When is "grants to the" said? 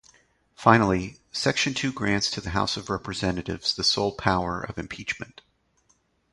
1.93-2.49